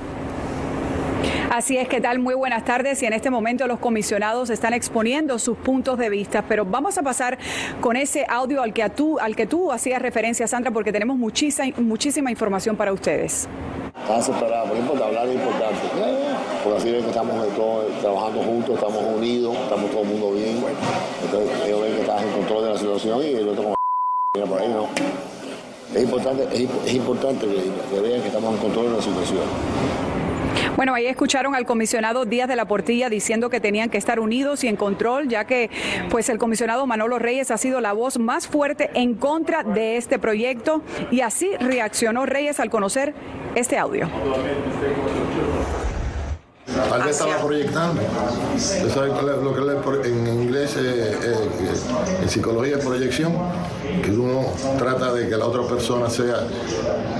Así 1.50 1.76
es, 1.76 1.88
¿qué 1.88 2.00
tal? 2.00 2.20
Muy 2.20 2.34
buenas 2.34 2.64
tardes. 2.64 3.02
Y 3.02 3.06
en 3.06 3.14
este 3.14 3.30
momento 3.30 3.66
los 3.66 3.80
comisionados 3.80 4.48
están 4.50 4.74
exponiendo 4.74 5.40
sus 5.40 5.56
puntos 5.56 5.98
de 5.98 6.08
vista, 6.08 6.42
pero 6.48 6.64
vamos 6.64 6.98
a 6.98 7.02
pasar 7.02 7.38
con 7.80 7.96
ese 7.96 8.26
audio 8.28 8.62
al 8.62 8.72
que 8.72 8.88
tú, 8.90 9.72
hacías 9.72 10.00
referencia, 10.00 10.46
Sandra, 10.46 10.70
porque 10.70 10.92
tenemos 10.92 11.16
muchísima 11.16 12.30
información 12.30 12.76
para 12.76 12.92
ustedes. 12.92 13.48
Están 13.96 14.18
desesperados, 14.18 14.68
porque 14.68 14.82
importa, 14.82 15.06
hablar 15.06 15.28
es 15.28 15.34
importante. 15.34 15.80
Porque 16.62 16.78
así 16.78 16.90
ven 16.90 17.02
que 17.02 17.08
estamos 17.08 17.54
todos 17.54 18.00
trabajando 18.00 18.42
juntos, 18.42 18.74
estamos 18.74 19.02
unidos, 19.16 19.56
estamos 19.56 19.90
todo 19.90 20.02
el 20.02 20.08
mundo 20.08 20.30
bien. 20.32 20.64
Entonces 21.24 21.50
ellos 21.66 21.80
ven 21.80 21.94
que 21.94 22.00
estás 22.00 22.22
en 22.22 22.32
control 22.32 22.64
de 22.64 22.70
la 22.70 22.78
situación 22.78 23.22
y 23.22 23.34
el 23.34 23.48
otro 23.48 23.62
como 23.62 23.76
por 24.48 24.60
ahí 24.60 24.68
no. 24.68 24.88
Es 25.94 26.02
importante, 26.02 26.48
es, 26.52 26.94
importante 26.94 27.46
que 27.46 28.00
vean 28.00 28.20
que 28.20 28.26
estamos 28.26 28.54
en 28.54 28.60
control 28.60 28.90
de 28.90 28.96
la 28.96 29.02
situación. 29.02 30.13
Bueno, 30.76 30.94
ahí 30.94 31.06
escucharon 31.06 31.54
al 31.54 31.66
comisionado 31.66 32.24
Díaz 32.24 32.48
de 32.48 32.56
la 32.56 32.66
Portilla 32.66 33.08
diciendo 33.08 33.50
que 33.50 33.60
tenían 33.60 33.90
que 33.90 33.98
estar 33.98 34.20
unidos 34.20 34.64
y 34.64 34.68
en 34.68 34.76
control, 34.76 35.28
ya 35.28 35.44
que 35.44 35.70
pues 36.10 36.28
el 36.28 36.38
comisionado 36.38 36.86
Manolo 36.86 37.18
Reyes 37.18 37.50
ha 37.50 37.58
sido 37.58 37.80
la 37.80 37.92
voz 37.92 38.18
más 38.18 38.46
fuerte 38.46 38.90
en 38.94 39.14
contra 39.14 39.62
de 39.62 39.96
este 39.96 40.18
proyecto 40.18 40.82
y 41.10 41.20
así 41.20 41.50
reaccionó 41.58 42.26
Reyes 42.26 42.60
al 42.60 42.70
conocer 42.70 43.14
este 43.54 43.78
audio. 43.78 44.08
Tal 46.66 47.02
vez 47.02 47.10
estaba 47.10 47.38
proyectando. 47.44 48.02
¿Sabes 48.58 49.12
lo 49.42 49.54
que 49.54 50.08
en 50.08 50.26
inglés, 50.26 50.76
en 50.76 52.28
psicología 52.28 52.78
es 52.78 52.84
proyección? 52.84 53.32
Que 54.02 54.10
uno 54.10 54.44
trata 54.78 55.12
de 55.12 55.28
que 55.28 55.36
la 55.36 55.46
otra 55.46 55.62
persona 55.62 56.10
sea, 56.10 56.46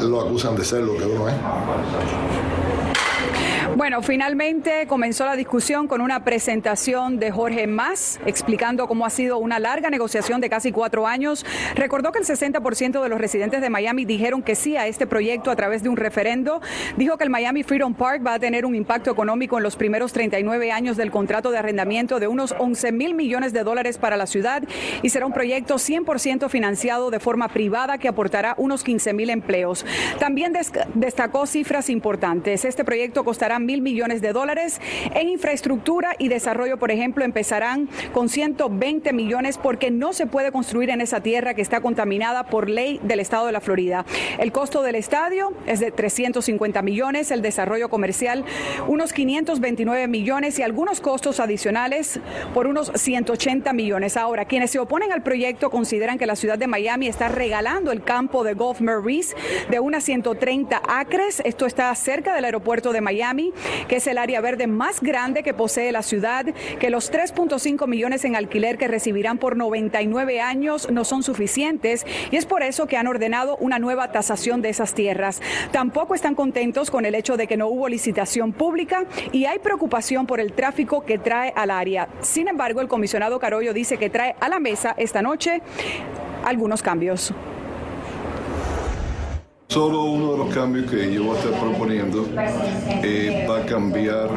lo 0.00 0.20
acusan 0.20 0.56
de 0.56 0.64
ser 0.64 0.82
lo 0.82 0.96
que 0.96 1.04
uno 1.04 1.28
es. 1.28 1.34
Bueno, 3.76 4.02
finalmente 4.02 4.86
comenzó 4.86 5.24
la 5.24 5.34
discusión 5.34 5.88
con 5.88 6.00
una 6.00 6.22
presentación 6.22 7.18
de 7.18 7.32
Jorge 7.32 7.66
Más, 7.66 8.20
explicando 8.24 8.86
cómo 8.86 9.04
ha 9.04 9.10
sido 9.10 9.38
una 9.38 9.58
larga 9.58 9.90
negociación 9.90 10.40
de 10.40 10.48
casi 10.48 10.70
cuatro 10.70 11.08
años. 11.08 11.44
Recordó 11.74 12.12
que 12.12 12.20
el 12.20 12.24
60% 12.24 13.02
de 13.02 13.08
los 13.08 13.20
residentes 13.20 13.60
de 13.60 13.70
Miami 13.70 14.04
dijeron 14.04 14.44
que 14.44 14.54
sí 14.54 14.76
a 14.76 14.86
este 14.86 15.08
proyecto 15.08 15.50
a 15.50 15.56
través 15.56 15.82
de 15.82 15.88
un 15.88 15.96
referendo. 15.96 16.62
Dijo 16.96 17.18
que 17.18 17.24
el 17.24 17.30
Miami 17.30 17.64
Freedom 17.64 17.94
Park 17.94 18.24
va 18.24 18.34
a 18.34 18.38
tener 18.38 18.64
un 18.64 18.76
impacto 18.76 19.10
económico 19.10 19.56
en 19.56 19.64
los 19.64 19.74
primeros 19.74 20.12
39 20.12 20.70
años 20.70 20.96
del 20.96 21.10
contrato 21.10 21.50
de 21.50 21.58
arrendamiento 21.58 22.20
de 22.20 22.28
unos 22.28 22.54
11 22.56 22.92
mil 22.92 23.14
millones 23.14 23.52
de 23.52 23.64
dólares 23.64 23.98
para 23.98 24.16
la 24.16 24.28
ciudad 24.28 24.62
y 25.02 25.08
será 25.08 25.26
un 25.26 25.32
proyecto 25.32 25.74
100% 25.74 26.48
financiado 26.48 27.10
de 27.10 27.18
forma 27.18 27.48
privada 27.48 27.98
que 27.98 28.06
aportará 28.06 28.54
unos 28.56 28.84
15 28.84 29.14
mil 29.14 29.30
empleos. 29.30 29.84
También 30.20 30.52
destacó 30.94 31.46
cifras 31.46 31.90
importantes. 31.90 32.64
Este 32.64 32.84
proyecto 32.84 33.24
costará 33.24 33.58
mil 33.64 33.82
millones 33.82 34.20
de 34.20 34.32
dólares. 34.32 34.80
En 35.14 35.28
infraestructura 35.28 36.16
y 36.18 36.28
desarrollo, 36.28 36.78
por 36.78 36.90
ejemplo, 36.90 37.24
empezarán 37.24 37.88
con 38.12 38.28
120 38.28 39.12
millones 39.12 39.58
porque 39.58 39.90
no 39.90 40.12
se 40.12 40.26
puede 40.26 40.52
construir 40.52 40.90
en 40.90 41.00
esa 41.00 41.20
tierra 41.20 41.54
que 41.54 41.62
está 41.62 41.80
contaminada 41.80 42.44
por 42.44 42.68
ley 42.68 43.00
del 43.02 43.20
estado 43.20 43.46
de 43.46 43.52
la 43.52 43.60
Florida. 43.60 44.04
El 44.38 44.52
costo 44.52 44.82
del 44.82 44.94
estadio 44.94 45.52
es 45.66 45.80
de 45.80 45.90
350 45.90 46.82
millones, 46.82 47.30
el 47.30 47.42
desarrollo 47.42 47.88
comercial 47.88 48.44
unos 48.86 49.12
529 49.12 50.08
millones 50.08 50.58
y 50.58 50.62
algunos 50.62 51.00
costos 51.00 51.40
adicionales 51.40 52.20
por 52.52 52.66
unos 52.66 52.92
180 52.94 53.72
millones. 53.72 54.16
Ahora, 54.16 54.44
quienes 54.44 54.70
se 54.70 54.78
oponen 54.78 55.12
al 55.12 55.22
proyecto 55.22 55.70
consideran 55.70 56.18
que 56.18 56.26
la 56.26 56.36
ciudad 56.36 56.58
de 56.58 56.66
Miami 56.66 57.06
está 57.06 57.28
regalando 57.28 57.92
el 57.92 58.02
campo 58.02 58.44
de 58.44 58.54
Gulf 58.54 58.80
Maurice 58.80 59.34
de 59.70 59.80
unas 59.80 60.04
130 60.04 60.82
acres. 60.86 61.40
Esto 61.44 61.66
está 61.66 61.94
cerca 61.94 62.34
del 62.34 62.44
aeropuerto 62.44 62.92
de 62.92 63.00
Miami 63.00 63.52
que 63.88 63.96
es 63.96 64.06
el 64.06 64.18
área 64.18 64.40
verde 64.40 64.66
más 64.66 65.00
grande 65.00 65.42
que 65.42 65.54
posee 65.54 65.92
la 65.92 66.02
ciudad, 66.02 66.46
que 66.78 66.90
los 66.90 67.12
3.5 67.12 67.86
millones 67.86 68.24
en 68.24 68.36
alquiler 68.36 68.78
que 68.78 68.88
recibirán 68.88 69.38
por 69.38 69.56
99 69.56 70.40
años 70.40 70.90
no 70.90 71.04
son 71.04 71.22
suficientes 71.22 72.06
y 72.30 72.36
es 72.36 72.46
por 72.46 72.62
eso 72.62 72.86
que 72.86 72.96
han 72.96 73.06
ordenado 73.06 73.56
una 73.56 73.78
nueva 73.78 74.12
tasación 74.12 74.62
de 74.62 74.70
esas 74.70 74.94
tierras. 74.94 75.40
Tampoco 75.72 76.14
están 76.14 76.34
contentos 76.34 76.90
con 76.90 77.04
el 77.04 77.14
hecho 77.14 77.36
de 77.36 77.46
que 77.46 77.56
no 77.56 77.68
hubo 77.68 77.88
licitación 77.88 78.52
pública 78.52 79.04
y 79.32 79.44
hay 79.46 79.58
preocupación 79.58 80.26
por 80.26 80.40
el 80.40 80.52
tráfico 80.52 81.04
que 81.04 81.18
trae 81.18 81.52
al 81.56 81.70
área. 81.70 82.08
Sin 82.20 82.48
embargo, 82.48 82.80
el 82.80 82.88
comisionado 82.88 83.38
Carollo 83.38 83.72
dice 83.72 83.96
que 83.96 84.10
trae 84.10 84.34
a 84.40 84.48
la 84.48 84.58
mesa 84.58 84.94
esta 84.96 85.22
noche 85.22 85.60
algunos 86.44 86.82
cambios. 86.82 87.32
Solo 89.74 90.04
uno 90.04 90.30
de 90.30 90.38
los 90.38 90.54
cambios 90.54 90.88
que 90.88 91.12
yo 91.12 91.24
voy 91.24 91.36
a 91.36 91.40
estar 91.40 91.60
proponiendo 91.60 92.28
eh, 93.02 93.44
va 93.50 93.58
a 93.58 93.66
cambiar 93.66 94.28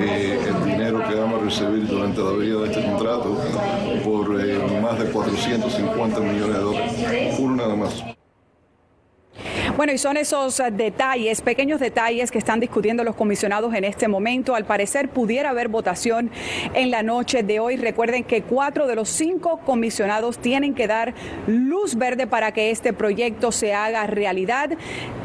eh, 0.00 0.38
el 0.46 0.64
dinero 0.64 1.02
que 1.08 1.16
vamos 1.16 1.42
a 1.42 1.44
recibir 1.46 1.88
durante 1.88 2.22
la 2.22 2.30
vida 2.30 2.60
de 2.60 2.66
este 2.70 2.84
contrato 2.84 3.36
por 4.04 4.40
eh, 4.40 4.80
más 4.80 4.96
de 5.00 5.06
450 5.06 6.20
millones 6.20 6.54
de 6.54 6.62
dólares. 6.62 7.36
Uno 7.40 7.56
nada 7.56 7.74
más. 7.74 8.13
Bueno, 9.76 9.92
y 9.92 9.98
son 9.98 10.16
esos 10.16 10.60
eh, 10.60 10.70
detalles, 10.70 11.40
pequeños 11.40 11.80
detalles 11.80 12.30
que 12.30 12.38
están 12.38 12.60
discutiendo 12.60 13.02
los 13.02 13.16
comisionados 13.16 13.74
en 13.74 13.82
este 13.82 14.06
momento. 14.06 14.54
Al 14.54 14.64
parecer 14.64 15.08
pudiera 15.08 15.50
haber 15.50 15.66
votación 15.66 16.30
en 16.74 16.92
la 16.92 17.02
noche 17.02 17.42
de 17.42 17.58
hoy. 17.58 17.74
Recuerden 17.74 18.22
que 18.22 18.42
cuatro 18.42 18.86
de 18.86 18.94
los 18.94 19.08
cinco 19.08 19.58
comisionados 19.66 20.38
tienen 20.38 20.74
que 20.74 20.86
dar 20.86 21.12
luz 21.48 21.96
verde 21.96 22.28
para 22.28 22.52
que 22.52 22.70
este 22.70 22.92
proyecto 22.92 23.50
se 23.50 23.74
haga 23.74 24.06
realidad. 24.06 24.70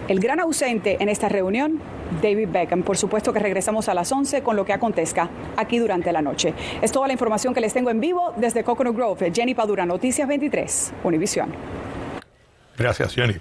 El 0.07 0.19
gran 0.19 0.39
ausente 0.39 0.97
en 0.99 1.09
esta 1.09 1.29
reunión, 1.29 1.79
David 2.19 2.47
Beckham. 2.51 2.81
Por 2.81 2.97
supuesto 2.97 3.31
que 3.31 3.37
regresamos 3.37 3.87
a 3.87 3.93
las 3.93 4.11
11 4.11 4.41
con 4.41 4.55
lo 4.55 4.65
que 4.65 4.73
acontezca 4.73 5.29
aquí 5.57 5.77
durante 5.77 6.11
la 6.11 6.23
noche. 6.23 6.55
Es 6.81 6.91
toda 6.91 7.05
la 7.05 7.13
información 7.13 7.53
que 7.53 7.61
les 7.61 7.71
tengo 7.71 7.91
en 7.91 7.99
vivo 7.99 8.33
desde 8.35 8.63
Coconut 8.63 8.95
Grove. 8.95 9.31
Jenny 9.31 9.53
Padura, 9.53 9.85
Noticias 9.85 10.27
23, 10.27 10.93
Univisión. 11.03 11.53
Gracias, 12.75 13.13
Jenny. 13.13 13.35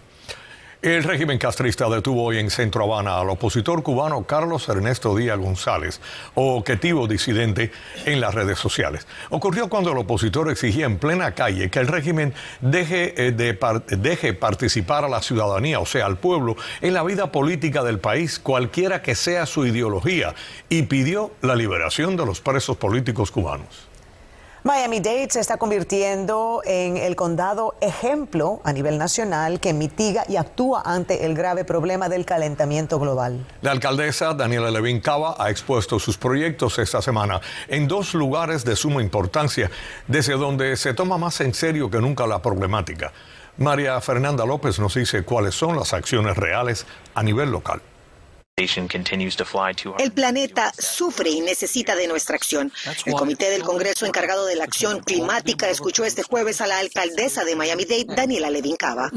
El 0.80 1.02
régimen 1.02 1.38
castrista 1.38 1.88
detuvo 1.88 2.22
hoy 2.22 2.38
en 2.38 2.50
Centro 2.50 2.84
Habana 2.84 3.18
al 3.18 3.28
opositor 3.30 3.82
cubano 3.82 4.22
Carlos 4.22 4.68
Ernesto 4.68 5.16
Díaz 5.16 5.36
González, 5.36 6.00
objetivo 6.36 7.08
disidente 7.08 7.72
en 8.04 8.20
las 8.20 8.32
redes 8.32 8.60
sociales. 8.60 9.04
Ocurrió 9.30 9.68
cuando 9.68 9.90
el 9.90 9.98
opositor 9.98 10.48
exigía 10.48 10.86
en 10.86 10.98
plena 10.98 11.34
calle 11.34 11.68
que 11.68 11.80
el 11.80 11.88
régimen 11.88 12.32
deje, 12.60 13.26
eh, 13.26 13.32
de 13.32 13.58
deje 13.96 14.34
participar 14.34 15.04
a 15.04 15.08
la 15.08 15.20
ciudadanía, 15.20 15.80
o 15.80 15.86
sea, 15.86 16.06
al 16.06 16.16
pueblo, 16.16 16.56
en 16.80 16.94
la 16.94 17.02
vida 17.02 17.32
política 17.32 17.82
del 17.82 17.98
país, 17.98 18.38
cualquiera 18.38 19.02
que 19.02 19.16
sea 19.16 19.46
su 19.46 19.66
ideología, 19.66 20.36
y 20.68 20.82
pidió 20.82 21.32
la 21.42 21.56
liberación 21.56 22.16
de 22.16 22.24
los 22.24 22.40
presos 22.40 22.76
políticos 22.76 23.32
cubanos. 23.32 23.88
Miami-Dade 24.64 25.30
se 25.30 25.40
está 25.40 25.56
convirtiendo 25.56 26.62
en 26.64 26.96
el 26.96 27.14
condado 27.14 27.76
ejemplo 27.80 28.60
a 28.64 28.72
nivel 28.72 28.98
nacional 28.98 29.60
que 29.60 29.72
mitiga 29.72 30.24
y 30.28 30.34
actúa 30.34 30.82
ante 30.84 31.24
el 31.24 31.34
grave 31.34 31.64
problema 31.64 32.08
del 32.08 32.24
calentamiento 32.24 32.98
global. 32.98 33.46
La 33.62 33.70
alcaldesa 33.70 34.34
Daniela 34.34 34.72
Levin 34.72 35.00
Cava 35.00 35.36
ha 35.38 35.48
expuesto 35.50 36.00
sus 36.00 36.18
proyectos 36.18 36.78
esta 36.80 37.00
semana 37.00 37.40
en 37.68 37.86
dos 37.86 38.14
lugares 38.14 38.64
de 38.64 38.74
suma 38.74 39.00
importancia, 39.00 39.70
desde 40.08 40.32
donde 40.34 40.76
se 40.76 40.92
toma 40.92 41.18
más 41.18 41.40
en 41.40 41.54
serio 41.54 41.88
que 41.88 42.00
nunca 42.00 42.26
la 42.26 42.42
problemática. 42.42 43.12
María 43.58 44.00
Fernanda 44.00 44.44
López 44.44 44.80
nos 44.80 44.94
dice 44.94 45.22
cuáles 45.22 45.54
son 45.54 45.76
las 45.76 45.92
acciones 45.92 46.36
reales 46.36 46.84
a 47.14 47.22
nivel 47.22 47.52
local. 47.52 47.80
El 49.98 50.10
planeta 50.10 50.72
sufre 50.76 51.30
y 51.30 51.40
necesita 51.40 51.94
de 51.94 52.08
nuestra 52.08 52.34
acción. 52.34 52.72
El 53.06 53.14
Comité 53.14 53.50
del 53.50 53.62
Congreso 53.62 54.04
encargado 54.04 54.46
de 54.46 54.56
la 54.56 54.64
acción 54.64 54.98
climática 55.00 55.70
escuchó 55.70 56.04
este 56.04 56.24
jueves 56.24 56.60
a 56.60 56.66
la 56.66 56.78
alcaldesa 56.78 57.44
de 57.44 57.54
Miami-Dade, 57.54 58.16
Daniela 58.16 58.50
Levin 58.50 58.74
Cava. 58.74 59.10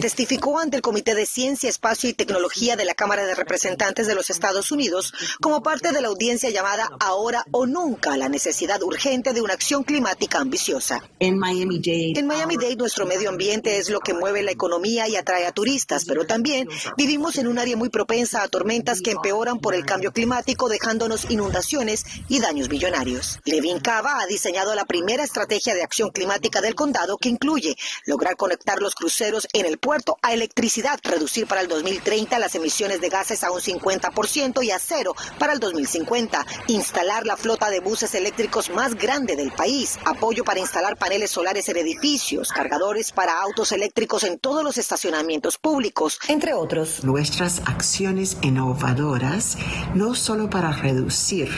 Testificó 0.00 0.58
ante 0.58 0.76
el 0.76 0.82
Comité 0.82 1.14
de 1.14 1.26
Ciencia, 1.26 1.68
Espacio 1.68 2.08
y 2.08 2.14
Tecnología 2.14 2.76
de 2.76 2.86
la 2.86 2.94
Cámara 2.94 3.26
de 3.26 3.34
Representantes 3.34 4.06
de 4.06 4.14
los 4.14 4.30
Estados 4.30 4.72
Unidos 4.72 5.12
como 5.42 5.62
parte 5.62 5.92
de 5.92 6.00
la 6.00 6.08
audiencia 6.08 6.48
llamada 6.48 6.88
Ahora 7.00 7.44
o 7.50 7.66
Nunca, 7.66 8.16
la 8.16 8.30
necesidad 8.30 8.82
urgente 8.82 9.34
de 9.34 9.42
una 9.42 9.52
acción 9.52 9.84
climática 9.84 10.38
ambiciosa. 10.38 11.02
En 12.16 12.26
Miami-Dade, 12.26 12.76
nuestro 12.76 13.04
medio 13.04 13.28
ambiente 13.28 13.76
es 13.76 13.90
lo 13.90 14.00
que 14.00 14.14
mueve 14.14 14.42
la 14.42 14.52
economía 14.52 15.06
y 15.06 15.16
atrae 15.16 15.46
a 15.46 15.52
turistas, 15.52 16.06
pero 16.06 16.24
también 16.24 16.66
vivimos 16.96 17.36
en 17.36 17.46
un 17.46 17.58
área 17.58 17.76
muy 17.76 17.90
propensa 17.90 18.42
a 18.42 18.48
tormentas 18.48 18.69
que 19.02 19.10
empeoran 19.10 19.58
por 19.58 19.74
el 19.74 19.84
cambio 19.84 20.12
climático, 20.12 20.68
dejándonos 20.68 21.28
inundaciones 21.28 22.04
y 22.28 22.38
daños 22.38 22.68
millonarios. 22.68 23.40
Levin 23.44 23.80
Cava 23.80 24.20
ha 24.20 24.26
diseñado 24.26 24.76
la 24.76 24.84
primera 24.84 25.24
estrategia 25.24 25.74
de 25.74 25.82
acción 25.82 26.10
climática 26.10 26.60
del 26.60 26.76
condado 26.76 27.18
que 27.18 27.28
incluye 27.28 27.76
lograr 28.06 28.36
conectar 28.36 28.80
los 28.80 28.94
cruceros 28.94 29.48
en 29.54 29.66
el 29.66 29.78
puerto 29.78 30.18
a 30.22 30.34
electricidad, 30.34 31.00
reducir 31.02 31.48
para 31.48 31.62
el 31.62 31.68
2030 31.68 32.38
las 32.38 32.54
emisiones 32.54 33.00
de 33.00 33.08
gases 33.08 33.42
a 33.42 33.50
un 33.50 33.60
50% 33.60 34.64
y 34.64 34.70
a 34.70 34.78
cero 34.78 35.16
para 35.40 35.52
el 35.52 35.58
2050, 35.58 36.46
instalar 36.68 37.26
la 37.26 37.36
flota 37.36 37.70
de 37.70 37.80
buses 37.80 38.14
eléctricos 38.14 38.70
más 38.70 38.94
grande 38.94 39.34
del 39.34 39.50
país, 39.50 39.98
apoyo 40.04 40.44
para 40.44 40.60
instalar 40.60 40.96
paneles 40.96 41.32
solares 41.32 41.68
en 41.68 41.76
edificios, 41.76 42.52
cargadores 42.52 43.10
para 43.10 43.40
autos 43.40 43.72
eléctricos 43.72 44.22
en 44.22 44.38
todos 44.38 44.62
los 44.62 44.78
estacionamientos 44.78 45.58
públicos, 45.58 46.20
entre 46.28 46.54
otros. 46.54 47.02
Nuestras 47.02 47.62
acciones 47.66 48.36
en 48.42 48.59
innovadoras, 48.60 49.56
no 49.94 50.14
solo 50.14 50.50
para 50.50 50.70
reducir 50.72 51.48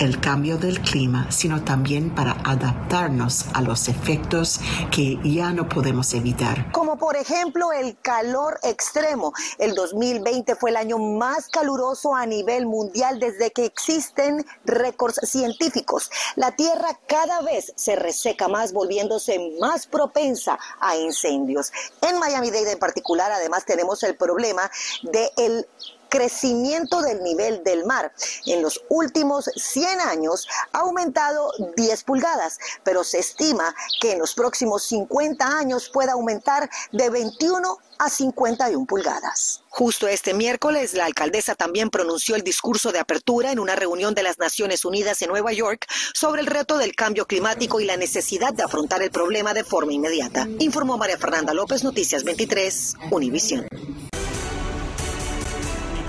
el 0.00 0.20
cambio 0.20 0.58
del 0.58 0.80
clima, 0.80 1.30
sino 1.30 1.62
también 1.62 2.12
para 2.12 2.32
adaptarnos 2.44 3.46
a 3.54 3.62
los 3.62 3.88
efectos 3.88 4.60
que 4.90 5.18
ya 5.22 5.52
no 5.52 5.68
podemos 5.68 6.12
evitar. 6.14 6.72
Como 6.72 6.98
por 6.98 7.16
ejemplo 7.16 7.72
el 7.72 7.96
calor 8.00 8.58
extremo. 8.64 9.32
El 9.58 9.74
2020 9.74 10.56
fue 10.56 10.70
el 10.70 10.76
año 10.76 10.98
más 10.98 11.48
caluroso 11.48 12.14
a 12.14 12.26
nivel 12.26 12.66
mundial 12.66 13.20
desde 13.20 13.52
que 13.52 13.64
existen 13.64 14.44
récords 14.64 15.20
científicos. 15.22 16.10
La 16.34 16.50
Tierra 16.52 16.98
cada 17.06 17.42
vez 17.42 17.72
se 17.76 17.94
reseca 17.94 18.48
más, 18.48 18.72
volviéndose 18.72 19.56
más 19.60 19.86
propensa 19.86 20.58
a 20.80 20.96
incendios. 20.96 21.72
En 22.02 22.18
Miami-Dade 22.18 22.72
en 22.72 22.78
particular, 22.78 23.30
además, 23.30 23.64
tenemos 23.64 24.02
el 24.02 24.16
problema 24.16 24.68
del 25.02 25.66
crecimiento 26.14 27.02
del 27.02 27.24
nivel 27.24 27.64
del 27.64 27.84
mar. 27.84 28.12
En 28.46 28.62
los 28.62 28.80
últimos 28.88 29.50
100 29.56 30.00
años 30.00 30.46
ha 30.72 30.78
aumentado 30.78 31.50
10 31.76 32.04
pulgadas, 32.04 32.60
pero 32.84 33.02
se 33.02 33.18
estima 33.18 33.74
que 34.00 34.12
en 34.12 34.20
los 34.20 34.34
próximos 34.34 34.84
50 34.84 35.44
años 35.44 35.90
pueda 35.92 36.12
aumentar 36.12 36.70
de 36.92 37.10
21 37.10 37.78
a 37.98 38.10
51 38.10 38.86
pulgadas. 38.86 39.62
Justo 39.70 40.06
este 40.06 40.34
miércoles, 40.34 40.94
la 40.94 41.04
alcaldesa 41.04 41.56
también 41.56 41.90
pronunció 41.90 42.36
el 42.36 42.42
discurso 42.42 42.92
de 42.92 43.00
apertura 43.00 43.50
en 43.50 43.58
una 43.58 43.74
reunión 43.74 44.14
de 44.14 44.22
las 44.22 44.38
Naciones 44.38 44.84
Unidas 44.84 45.20
en 45.22 45.30
Nueva 45.30 45.52
York 45.52 45.86
sobre 46.12 46.42
el 46.42 46.46
reto 46.46 46.78
del 46.78 46.94
cambio 46.94 47.26
climático 47.26 47.80
y 47.80 47.84
la 47.86 47.96
necesidad 47.96 48.52
de 48.52 48.62
afrontar 48.62 49.02
el 49.02 49.10
problema 49.10 49.52
de 49.52 49.64
forma 49.64 49.92
inmediata. 49.92 50.46
Informó 50.60 50.96
María 50.96 51.18
Fernanda 51.18 51.54
López, 51.54 51.82
Noticias 51.82 52.22
23, 52.22 52.94
Univisión. 53.10 53.66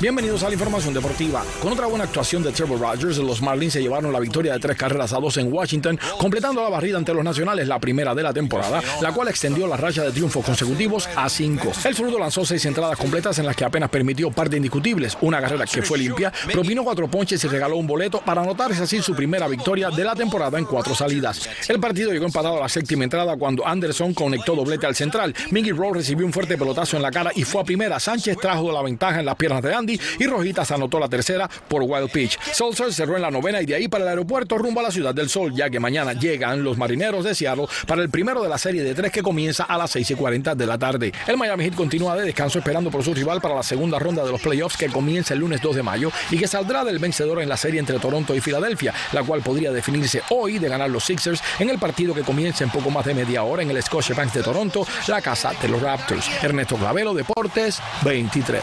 Bienvenidos 0.06 0.44
a 0.44 0.50
la 0.50 0.54
información 0.54 0.94
deportiva. 0.94 1.44
Con 1.60 1.74
otra 1.74 1.88
buena 1.88 2.04
actuación 2.04 2.44
de 2.44 2.52
Trevor 2.52 2.80
Rogers, 2.80 3.18
los 3.18 3.42
Marlins 3.42 3.74
se 3.74 3.82
llevaron 3.82 4.14
la 4.14 4.20
victoria 4.20 4.54
de 4.54 4.60
tres 4.60 4.78
carreras 4.78 5.14
a 5.14 5.20
dos 5.20 5.36
en 5.38 5.52
Washington, 5.52 6.00
completando 6.20 6.62
la 6.62 6.70
barrida 6.70 7.00
ante 7.00 7.12
los 7.12 7.24
nacionales, 7.24 7.68
la 7.68 7.80
primera 7.80 8.14
de 8.14 8.22
la 8.22 8.32
temporada, 8.32 8.84
la 9.02 9.12
cual 9.14 9.30
extendió 9.30 9.66
la 9.66 9.78
racha 9.78 10.04
de 10.04 10.12
triunfos 10.12 10.46
consecutivos 10.46 11.10
a 11.16 11.28
cinco. 11.28 11.72
El 11.84 11.96
zurdo 11.96 12.20
lanzó 12.20 12.46
seis 12.46 12.64
entradas 12.68 13.00
completas 13.00 13.40
en 13.40 13.48
las 13.48 13.56
que 13.56 13.66
apenas 13.66 13.90
permitió 13.90 14.30
par 14.30 14.48
de 14.48 14.58
indiscutibles, 14.58 15.18
una 15.22 15.42
carrera 15.42 15.66
que 15.66 15.82
fue 15.82 15.98
limpia, 15.98 16.32
propinó 16.52 16.84
cuatro 16.84 17.08
ponches 17.08 17.44
y 17.44 17.48
regaló 17.48 17.78
un 17.78 17.88
boleto 17.88 18.22
para 18.24 18.44
anotarse 18.44 18.84
así 18.84 19.02
su 19.02 19.16
primera 19.16 19.48
victoria 19.48 19.90
de 19.90 20.04
la 20.04 20.14
temporada 20.14 20.60
en 20.60 20.66
cuatro 20.66 20.94
salidas. 20.94 21.50
El 21.68 21.80
partido 21.80 22.12
llegó 22.12 22.28
empatado 22.28 22.58
a 22.58 22.62
la 22.62 22.70
séptima 22.70 23.06
entrada 23.06 23.36
cuando 23.38 23.66
Anderson 23.66 24.14
conectó 24.14 24.54
doblete 24.54 24.86
al 24.86 24.94
central. 24.94 25.34
Mingy 25.50 25.72
Rowe 25.72 25.96
recibió 25.96 26.28
un 26.28 26.32
fuerte 26.32 26.60
pelotazo 26.60 26.96
en 26.96 27.02
la 27.02 27.10
cara 27.10 27.32
y 27.34 27.44
fue 27.44 27.62
a 27.62 27.64
primera. 27.64 28.00
Sánchez 28.00 28.38
trajo 28.40 28.72
la 28.72 28.84
ventaja 28.84 29.20
en 29.20 29.26
las 29.26 29.36
piernas 29.36 29.64
de 29.64 29.74
Andy 29.74 29.95
y 30.20 30.28
Rojitas 30.28 30.72
anotó 30.72 31.00
la 31.00 31.10
tercera 31.10 31.50
por 31.68 31.84
Wild 31.84 32.12
Pitch. 32.12 32.40
Sulzer 32.54 32.94
cerró 32.94 33.16
en 33.16 33.22
la 33.22 33.32
novena 33.32 33.62
y 33.62 33.66
de 33.66 33.76
ahí 33.76 33.88
para 33.88 34.04
el 34.04 34.10
aeropuerto 34.10 34.58
rumbo 34.58 34.80
a 34.80 34.84
la 34.84 34.92
ciudad 34.92 35.14
del 35.14 35.30
sol, 35.30 35.54
ya 35.56 35.70
que 35.70 35.80
mañana 35.80 36.14
llegan 36.14 36.64
los 36.64 36.78
marineros 36.78 37.24
de 37.24 37.36
Seattle 37.36 37.68
para 37.88 38.02
el 38.02 38.10
primero 38.10 38.42
de 38.42 38.50
la 38.50 38.58
serie 38.58 38.84
de 38.84 38.94
tres 38.94 39.12
que 39.12 39.22
comienza 39.22 39.64
a 39.64 39.78
las 39.78 39.92
6 39.92 40.12
y 40.12 40.16
40 40.16 40.56
de 40.56 40.66
la 40.66 40.78
tarde. 40.78 41.14
El 41.28 41.38
Miami 41.38 41.66
Heat 41.66 41.76
continúa 41.76 42.16
de 42.16 42.24
descanso 42.24 42.60
esperando 42.60 42.92
por 42.92 43.04
su 43.04 43.14
rival 43.14 43.42
para 43.42 43.56
la 43.56 43.64
segunda 43.64 44.00
ronda 44.00 44.24
de 44.24 44.32
los 44.32 44.42
playoffs 44.42 44.78
que 44.78 44.88
comienza 44.88 45.34
el 45.34 45.40
lunes 45.40 45.62
2 45.62 45.76
de 45.76 45.84
mayo 45.84 46.12
y 46.32 46.38
que 46.38 46.48
saldrá 46.48 46.84
del 46.84 47.00
vencedor 47.00 47.42
en 47.42 47.50
la 47.50 47.58
serie 47.58 47.80
entre 47.80 48.00
Toronto 48.00 48.36
y 48.36 48.42
Filadelfia, 48.42 48.94
la 49.12 49.24
cual 49.24 49.42
podría 49.42 49.72
definirse 49.72 50.22
hoy 50.30 50.60
de 50.60 50.70
ganar 50.70 50.90
los 50.90 51.04
Sixers 51.06 51.42
en 51.60 51.70
el 51.70 51.80
partido 51.80 52.14
que 52.14 52.22
comienza 52.22 52.64
en 52.64 52.70
poco 52.70 52.90
más 52.90 53.06
de 53.06 53.14
media 53.14 53.44
hora 53.44 53.64
en 53.64 53.72
el 53.72 53.82
Scotiabank 53.82 54.34
de 54.34 54.44
Toronto, 54.44 54.86
la 55.08 55.22
casa 55.22 55.54
de 55.62 55.68
los 55.68 55.82
Raptors. 55.82 56.30
Ernesto 56.44 56.76
Clavelo, 56.76 57.14
Deportes 57.14 57.80
23. 58.04 58.62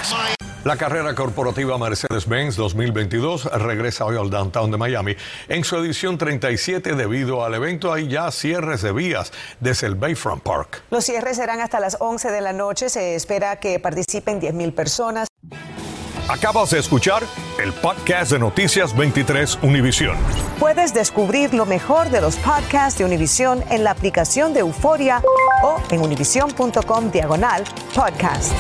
La 0.64 0.76
carrera 1.12 1.33
corporativa 1.33 1.78
Mercedes-Benz 1.78 2.57
2022 2.57 3.45
regresa 3.45 4.04
hoy 4.04 4.16
al 4.16 4.31
downtown 4.31 4.71
de 4.71 4.76
Miami. 4.76 5.16
En 5.49 5.64
su 5.64 5.76
edición 5.76 6.19
37, 6.19 6.95
debido 6.95 7.45
al 7.45 7.54
evento, 7.54 7.92
hay 7.92 8.09
ya 8.09 8.31
cierres 8.31 8.83
de 8.83 8.92
vías 8.92 9.33
desde 9.61 9.87
el 9.87 9.95
Bayfront 9.95 10.42
Park. 10.42 10.83
Los 10.90 11.04
cierres 11.04 11.37
serán 11.37 11.61
hasta 11.61 11.81
las 11.81 11.97
11 12.00 12.31
de 12.31 12.40
la 12.40 12.52
noche. 12.52 12.88
Se 12.88 13.14
espera 13.14 13.57
que 13.57 13.78
participen 13.78 14.40
10.000 14.40 14.75
personas. 14.75 15.28
Acabas 16.28 16.71
de 16.71 16.78
escuchar 16.78 17.23
el 17.62 17.73
podcast 17.73 18.33
de 18.33 18.38
Noticias 18.38 18.97
23 18.97 19.59
Univisión. 19.62 20.16
Puedes 20.59 20.95
descubrir 20.95 21.52
lo 21.52 21.66
mejor 21.66 22.11
de 22.11 22.21
los 22.21 22.37
podcasts 22.37 22.99
de 22.99 23.04
Univisión 23.04 23.62
en 23.71 23.85
la 23.85 23.90
aplicación 23.90 24.54
de 24.54 24.61
Euforia 24.61 25.23
o 25.62 25.81
en 25.90 26.00
univision.com 26.00 27.11
diagonal 27.11 27.64
podcasts. 27.95 28.54